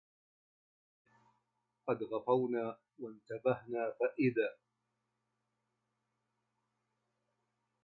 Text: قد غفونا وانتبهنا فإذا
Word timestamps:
قد 1.87 2.03
غفونا 2.03 2.79
وانتبهنا 2.99 3.91
فإذا 3.99 4.57